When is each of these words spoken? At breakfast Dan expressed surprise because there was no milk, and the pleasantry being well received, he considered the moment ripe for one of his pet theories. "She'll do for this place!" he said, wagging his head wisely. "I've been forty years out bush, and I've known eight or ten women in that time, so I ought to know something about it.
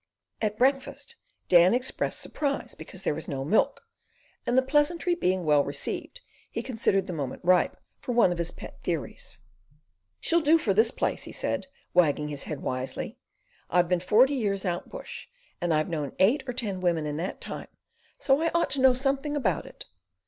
At 0.41 0.57
breakfast 0.57 1.15
Dan 1.47 1.75
expressed 1.75 2.17
surprise 2.21 2.73
because 2.73 3.03
there 3.03 3.13
was 3.13 3.27
no 3.27 3.45
milk, 3.45 3.81
and 4.47 4.57
the 4.57 4.63
pleasantry 4.63 5.13
being 5.13 5.45
well 5.45 5.63
received, 5.63 6.21
he 6.49 6.63
considered 6.63 7.05
the 7.05 7.13
moment 7.13 7.45
ripe 7.45 7.77
for 7.99 8.13
one 8.13 8.31
of 8.31 8.39
his 8.39 8.49
pet 8.49 8.81
theories. 8.81 9.37
"She'll 10.19 10.41
do 10.41 10.57
for 10.57 10.73
this 10.73 10.89
place!" 10.89 11.25
he 11.25 11.31
said, 11.31 11.67
wagging 11.93 12.29
his 12.29 12.41
head 12.45 12.61
wisely. 12.63 13.19
"I've 13.69 13.89
been 13.89 13.99
forty 13.99 14.33
years 14.33 14.65
out 14.65 14.89
bush, 14.89 15.27
and 15.61 15.71
I've 15.71 15.87
known 15.87 16.13
eight 16.17 16.43
or 16.47 16.53
ten 16.53 16.81
women 16.81 17.05
in 17.05 17.17
that 17.17 17.39
time, 17.39 17.67
so 18.17 18.41
I 18.41 18.49
ought 18.55 18.71
to 18.71 18.81
know 18.81 18.95
something 18.95 19.35
about 19.35 19.67
it. 19.67 19.85